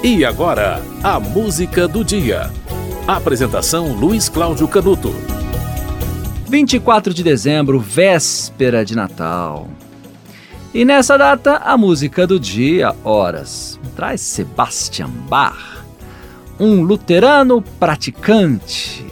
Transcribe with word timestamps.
E 0.00 0.24
agora, 0.24 0.80
a 1.02 1.18
música 1.18 1.88
do 1.88 2.04
dia. 2.04 2.52
Apresentação 3.04 3.94
Luiz 3.94 4.28
Cláudio 4.28 4.68
Canuto. 4.68 5.12
24 6.48 7.12
de 7.12 7.24
dezembro, 7.24 7.80
véspera 7.80 8.84
de 8.84 8.94
Natal. 8.94 9.66
E 10.72 10.84
nessa 10.84 11.18
data, 11.18 11.56
a 11.56 11.76
música 11.76 12.28
do 12.28 12.38
dia, 12.38 12.94
horas, 13.02 13.80
traz 13.96 14.20
Sebastian 14.20 15.10
Bach, 15.28 15.84
um 16.60 16.80
luterano 16.82 17.60
praticante 17.60 19.04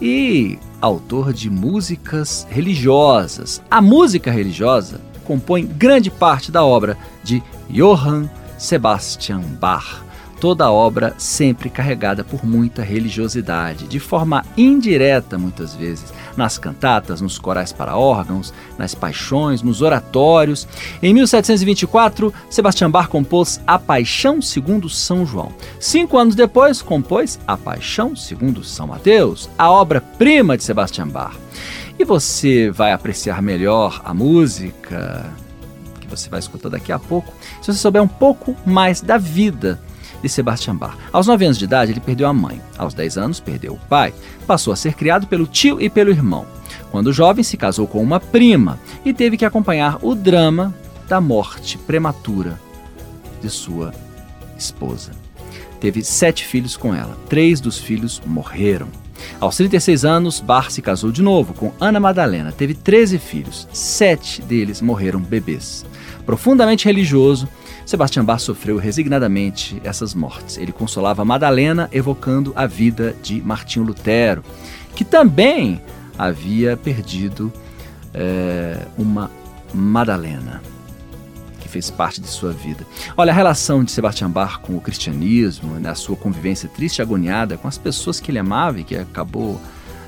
e 0.00 0.58
autor 0.80 1.34
de 1.34 1.50
músicas 1.50 2.46
religiosas. 2.48 3.62
A 3.70 3.82
música 3.82 4.30
religiosa 4.30 4.98
compõe 5.24 5.66
grande 5.66 6.10
parte 6.10 6.50
da 6.50 6.64
obra 6.64 6.96
de 7.22 7.42
Johann 7.68 8.30
Sebastian 8.56 9.40
Bach 9.60 10.02
toda 10.42 10.64
a 10.64 10.72
obra 10.72 11.14
sempre 11.18 11.70
carregada 11.70 12.24
por 12.24 12.44
muita 12.44 12.82
religiosidade, 12.82 13.86
de 13.86 14.00
forma 14.00 14.44
indireta 14.56 15.38
muitas 15.38 15.72
vezes, 15.72 16.12
nas 16.36 16.58
cantatas, 16.58 17.20
nos 17.20 17.38
corais 17.38 17.72
para 17.72 17.96
órgãos, 17.96 18.52
nas 18.76 18.92
paixões, 18.92 19.62
nos 19.62 19.82
oratórios. 19.82 20.66
Em 21.00 21.14
1724, 21.14 22.34
Sebastião 22.50 22.90
Bach 22.90 23.06
compôs 23.06 23.60
A 23.64 23.78
Paixão 23.78 24.42
segundo 24.42 24.88
São 24.88 25.24
João. 25.24 25.52
Cinco 25.78 26.18
anos 26.18 26.34
depois, 26.34 26.82
compôs 26.82 27.38
A 27.46 27.56
Paixão 27.56 28.16
segundo 28.16 28.64
São 28.64 28.88
Mateus, 28.88 29.48
a 29.56 29.70
obra-prima 29.70 30.56
de 30.56 30.64
Sebastião 30.64 31.06
Bach. 31.06 31.36
E 31.96 32.04
você 32.04 32.68
vai 32.68 32.90
apreciar 32.90 33.40
melhor 33.40 34.02
a 34.04 34.12
música 34.12 35.24
que 36.00 36.08
você 36.08 36.28
vai 36.28 36.40
escutar 36.40 36.68
daqui 36.68 36.90
a 36.90 36.98
pouco, 36.98 37.32
se 37.60 37.72
você 37.72 37.78
souber 37.78 38.02
um 38.02 38.08
pouco 38.08 38.56
mais 38.66 39.00
da 39.00 39.16
vida 39.16 39.78
de 40.22 40.28
Sebastian 40.28 40.76
Bach. 40.76 40.96
Aos 41.12 41.26
9 41.26 41.44
anos 41.44 41.58
de 41.58 41.64
idade, 41.64 41.92
ele 41.92 42.00
perdeu 42.00 42.28
a 42.28 42.32
mãe. 42.32 42.60
Aos 42.78 42.94
10 42.94 43.18
anos, 43.18 43.40
perdeu 43.40 43.74
o 43.74 43.88
pai. 43.88 44.14
Passou 44.46 44.72
a 44.72 44.76
ser 44.76 44.94
criado 44.94 45.26
pelo 45.26 45.46
tio 45.46 45.80
e 45.80 45.90
pelo 45.90 46.10
irmão. 46.10 46.46
Quando 46.90 47.12
jovem, 47.12 47.42
se 47.42 47.56
casou 47.56 47.86
com 47.86 48.02
uma 48.02 48.20
prima 48.20 48.78
e 49.04 49.12
teve 49.12 49.36
que 49.36 49.44
acompanhar 49.44 49.98
o 50.02 50.14
drama 50.14 50.74
da 51.08 51.20
morte 51.20 51.76
prematura 51.78 52.58
de 53.40 53.50
sua 53.50 53.92
esposa. 54.56 55.10
Teve 55.80 56.04
sete 56.04 56.44
filhos 56.44 56.76
com 56.76 56.94
ela. 56.94 57.18
Três 57.28 57.60
dos 57.60 57.76
filhos 57.76 58.22
morreram. 58.24 58.88
Aos 59.40 59.56
36 59.56 60.04
anos, 60.04 60.40
Bach 60.40 60.70
se 60.70 60.80
casou 60.80 61.10
de 61.10 61.22
novo 61.22 61.54
com 61.54 61.72
Ana 61.80 61.98
Madalena. 61.98 62.52
Teve 62.52 62.74
13 62.74 63.18
filhos. 63.18 63.68
Sete 63.72 64.40
deles 64.42 64.80
morreram 64.80 65.20
bebês. 65.20 65.84
Profundamente 66.24 66.84
religioso, 66.84 67.48
Sebastião 67.84 68.24
Bach 68.24 68.40
sofreu 68.40 68.76
resignadamente 68.78 69.80
essas 69.84 70.14
mortes. 70.14 70.56
Ele 70.56 70.72
consolava 70.72 71.24
Madalena, 71.24 71.88
evocando 71.92 72.52
a 72.56 72.66
vida 72.66 73.14
de 73.22 73.40
Martinho 73.42 73.84
Lutero, 73.84 74.44
que 74.94 75.04
também 75.04 75.80
havia 76.18 76.76
perdido 76.76 77.52
é, 78.14 78.86
uma 78.96 79.30
Madalena, 79.74 80.62
que 81.58 81.68
fez 81.68 81.90
parte 81.90 82.20
de 82.20 82.28
sua 82.28 82.52
vida. 82.52 82.86
Olha, 83.16 83.32
a 83.32 83.34
relação 83.34 83.82
de 83.82 83.90
Sebastião 83.90 84.30
Bach 84.30 84.58
com 84.60 84.76
o 84.76 84.80
cristianismo, 84.80 85.74
né, 85.74 85.90
a 85.90 85.94
sua 85.94 86.16
convivência 86.16 86.68
triste 86.68 86.98
e 86.98 87.02
agoniada 87.02 87.56
com 87.56 87.66
as 87.66 87.78
pessoas 87.78 88.20
que 88.20 88.30
ele 88.30 88.38
amava 88.38 88.80
e 88.80 88.84
que 88.84 88.96
acabou 88.96 89.60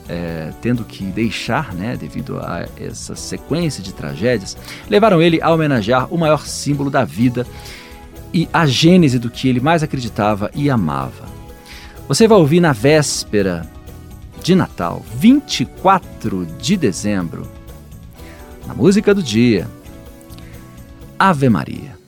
é, 0.09 0.53
tendo 0.61 0.85
que 0.85 1.05
deixar, 1.05 1.73
né, 1.75 1.97
devido 1.97 2.39
a 2.39 2.67
essa 2.77 3.15
sequência 3.15 3.83
de 3.83 3.93
tragédias, 3.93 4.57
levaram 4.89 5.21
ele 5.21 5.41
a 5.41 5.51
homenagear 5.51 6.13
o 6.13 6.19
maior 6.19 6.47
símbolo 6.47 6.91
da 6.91 7.05
vida 7.05 7.47
e 8.33 8.49
a 8.53 8.67
gênese 8.67 9.19
do 9.19 9.31
que 9.31 9.49
ele 9.49 9.61
mais 9.61 9.83
acreditava 9.83 10.51
e 10.55 10.69
amava. 10.69 11.25
Você 12.09 12.29
vai 12.29 12.37
ouvir 12.37 12.61
na 12.61 12.73
véspera 12.73 13.67
de 14.43 14.55
Natal, 14.55 15.03
24 15.17 16.45
de 16.59 16.77
dezembro, 16.77 17.49
na 18.67 18.75
música 18.75 19.15
do 19.15 19.23
dia, 19.23 19.67
Ave 21.19 21.49
Maria. 21.49 22.04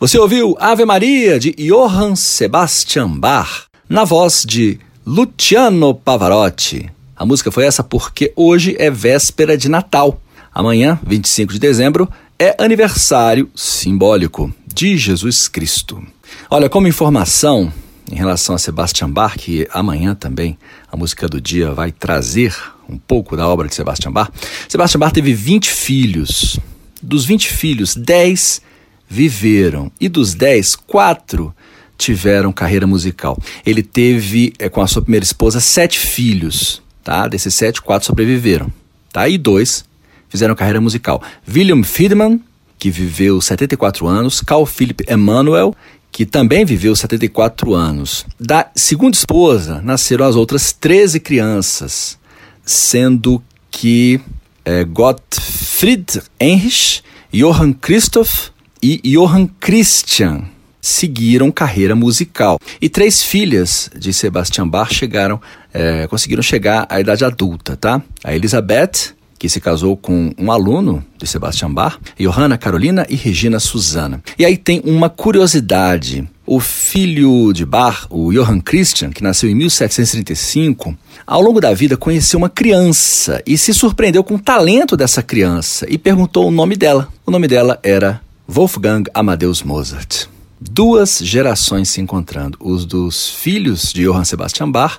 Você 0.00 0.16
ouviu 0.16 0.56
Ave 0.60 0.84
Maria 0.84 1.40
de 1.40 1.50
Johann 1.58 2.14
Sebastian 2.14 3.08
Bach, 3.08 3.64
na 3.88 4.04
voz 4.04 4.44
de 4.46 4.78
Luciano 5.04 5.92
Pavarotti. 5.92 6.88
A 7.16 7.26
música 7.26 7.50
foi 7.50 7.64
essa 7.64 7.82
porque 7.82 8.32
hoje 8.36 8.76
é 8.78 8.92
véspera 8.92 9.58
de 9.58 9.68
Natal. 9.68 10.22
Amanhã, 10.54 11.00
25 11.04 11.52
de 11.52 11.58
dezembro, 11.58 12.08
é 12.38 12.54
aniversário 12.62 13.50
simbólico 13.56 14.54
de 14.72 14.96
Jesus 14.96 15.48
Cristo. 15.48 16.00
Olha, 16.48 16.68
como 16.68 16.86
informação 16.86 17.72
em 18.08 18.14
relação 18.14 18.54
a 18.54 18.58
Sebastian 18.58 19.10
Bach, 19.10 19.36
que 19.36 19.66
amanhã 19.72 20.14
também 20.14 20.56
a 20.92 20.96
música 20.96 21.28
do 21.28 21.40
dia 21.40 21.72
vai 21.72 21.90
trazer 21.90 22.54
um 22.88 22.96
pouco 22.96 23.36
da 23.36 23.48
obra 23.48 23.66
de 23.66 23.74
Sebastian 23.74 24.12
Bach. 24.12 24.30
Sebastian 24.68 25.00
Bach 25.00 25.12
teve 25.12 25.34
20 25.34 25.68
filhos. 25.68 26.56
Dos 27.02 27.24
20 27.24 27.48
filhos, 27.48 27.96
10 27.96 28.62
viveram. 29.08 29.90
E 30.00 30.08
dos 30.08 30.34
10, 30.34 30.76
4 30.76 31.54
tiveram 31.96 32.52
carreira 32.52 32.86
musical. 32.86 33.36
Ele 33.66 33.82
teve, 33.82 34.52
é, 34.58 34.68
com 34.68 34.80
a 34.80 34.86
sua 34.86 35.02
primeira 35.02 35.24
esposa, 35.24 35.60
sete 35.60 35.98
filhos. 35.98 36.80
Tá? 37.02 37.26
Desses 37.26 37.54
sete, 37.54 37.82
quatro 37.82 38.06
sobreviveram. 38.06 38.72
Tá? 39.12 39.28
E 39.28 39.36
dois 39.36 39.84
fizeram 40.28 40.54
carreira 40.54 40.80
musical. 40.80 41.22
William 41.52 41.82
Friedman, 41.82 42.40
que 42.78 42.90
viveu 42.90 43.40
74 43.40 44.06
anos, 44.06 44.40
Carl 44.40 44.64
Philipp 44.64 45.04
Emanuel, 45.08 45.74
que 46.12 46.24
também 46.24 46.64
viveu 46.64 46.94
74 46.94 47.74
anos. 47.74 48.24
Da 48.38 48.70
segunda 48.74 49.16
esposa 49.16 49.80
nasceram 49.82 50.26
as 50.26 50.36
outras 50.36 50.72
13 50.72 51.18
crianças, 51.18 52.18
sendo 52.64 53.42
que 53.70 54.20
é, 54.64 54.84
Gottfried 54.84 56.22
Heinrich, 56.38 57.02
Johann 57.32 57.72
Christoph 57.72 58.50
e 58.82 59.00
Johann 59.04 59.48
Christian 59.60 60.44
seguiram 60.80 61.50
carreira 61.50 61.94
musical. 61.94 62.58
E 62.80 62.88
três 62.88 63.22
filhas 63.22 63.90
de 63.96 64.12
Sebastian 64.12 64.68
Bach 64.68 64.92
chegaram, 64.92 65.40
é, 65.72 66.06
conseguiram 66.06 66.42
chegar 66.42 66.86
à 66.88 67.00
idade 67.00 67.24
adulta, 67.24 67.76
tá? 67.76 68.02
A 68.24 68.34
Elizabeth, 68.34 69.14
que 69.38 69.48
se 69.48 69.60
casou 69.60 69.96
com 69.96 70.32
um 70.36 70.50
aluno 70.50 71.04
de 71.16 71.26
Sebastian 71.26 71.72
Bach, 71.72 71.98
Johanna 72.18 72.58
Carolina 72.58 73.06
e 73.08 73.14
Regina 73.14 73.60
Susana. 73.60 74.22
E 74.38 74.44
aí 74.44 74.56
tem 74.56 74.82
uma 74.84 75.08
curiosidade. 75.08 76.28
O 76.44 76.60
filho 76.60 77.52
de 77.52 77.64
Bach, 77.66 78.06
o 78.08 78.32
Johann 78.32 78.60
Christian, 78.60 79.10
que 79.10 79.22
nasceu 79.22 79.50
em 79.50 79.54
1735, 79.54 80.96
ao 81.26 81.42
longo 81.42 81.60
da 81.60 81.74
vida 81.74 81.96
conheceu 81.96 82.38
uma 82.38 82.48
criança 82.48 83.42
e 83.46 83.58
se 83.58 83.74
surpreendeu 83.74 84.24
com 84.24 84.36
o 84.36 84.38
talento 84.38 84.96
dessa 84.96 85.22
criança 85.22 85.86
e 85.90 85.98
perguntou 85.98 86.48
o 86.48 86.50
nome 86.50 86.74
dela. 86.74 87.08
O 87.26 87.30
nome 87.30 87.46
dela 87.46 87.78
era 87.82 88.22
Wolfgang 88.50 89.04
Amadeus 89.12 89.62
Mozart. 89.62 90.26
Duas 90.58 91.18
gerações 91.18 91.90
se 91.90 92.00
encontrando, 92.00 92.56
os 92.58 92.86
dos 92.86 93.28
filhos 93.28 93.92
de 93.92 94.04
Johann 94.04 94.24
Sebastian 94.24 94.70
Bach 94.70 94.98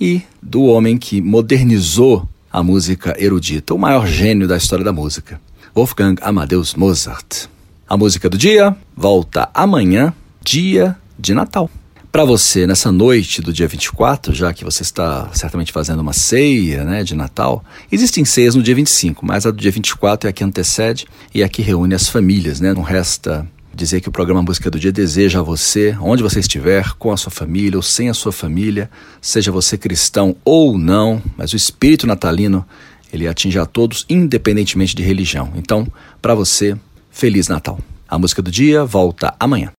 e 0.00 0.20
do 0.42 0.64
homem 0.64 0.98
que 0.98 1.22
modernizou 1.22 2.28
a 2.52 2.60
música 2.60 3.14
erudita, 3.16 3.72
o 3.72 3.78
maior 3.78 4.04
gênio 4.04 4.48
da 4.48 4.56
história 4.56 4.84
da 4.84 4.92
música, 4.92 5.40
Wolfgang 5.72 6.20
Amadeus 6.20 6.74
Mozart. 6.74 7.46
A 7.88 7.96
música 7.96 8.28
do 8.28 8.36
dia 8.36 8.76
volta 8.96 9.48
amanhã, 9.54 10.12
dia 10.42 10.96
de 11.16 11.34
Natal. 11.34 11.70
Para 12.10 12.24
você, 12.24 12.66
nessa 12.66 12.90
noite 12.90 13.42
do 13.42 13.52
dia 13.52 13.68
24, 13.68 14.34
já 14.34 14.52
que 14.52 14.64
você 14.64 14.82
está 14.82 15.28
certamente 15.34 15.70
fazendo 15.70 16.00
uma 16.00 16.14
ceia 16.14 16.82
né, 16.82 17.04
de 17.04 17.14
Natal, 17.14 17.62
existem 17.92 18.24
ceias 18.24 18.54
no 18.54 18.62
dia 18.62 18.74
25, 18.74 19.24
mas 19.26 19.44
a 19.44 19.50
do 19.50 19.58
dia 19.58 19.70
24 19.70 20.26
é 20.26 20.30
a 20.30 20.32
que 20.32 20.42
antecede 20.42 21.06
e 21.34 21.42
é 21.42 21.44
a 21.44 21.48
que 21.48 21.60
reúne 21.60 21.94
as 21.94 22.08
famílias. 22.08 22.60
Né? 22.60 22.72
Não 22.72 22.82
resta 22.82 23.46
dizer 23.74 24.00
que 24.00 24.08
o 24.08 24.12
programa 24.12 24.42
Música 24.42 24.70
do 24.70 24.80
Dia 24.80 24.90
deseja 24.90 25.40
a 25.40 25.42
você, 25.42 25.96
onde 26.00 26.22
você 26.22 26.40
estiver, 26.40 26.94
com 26.94 27.12
a 27.12 27.16
sua 27.16 27.30
família 27.30 27.76
ou 27.76 27.82
sem 27.82 28.08
a 28.08 28.14
sua 28.14 28.32
família, 28.32 28.90
seja 29.20 29.52
você 29.52 29.76
cristão 29.76 30.34
ou 30.44 30.78
não, 30.78 31.22
mas 31.36 31.52
o 31.52 31.56
espírito 31.56 32.06
natalino, 32.06 32.66
ele 33.12 33.28
atinge 33.28 33.58
a 33.58 33.66
todos, 33.66 34.06
independentemente 34.08 34.96
de 34.96 35.02
religião. 35.02 35.52
Então, 35.54 35.86
para 36.22 36.34
você, 36.34 36.76
Feliz 37.10 37.48
Natal. 37.48 37.78
A 38.08 38.18
música 38.18 38.40
do 38.40 38.50
dia 38.50 38.84
volta 38.84 39.34
amanhã. 39.38 39.72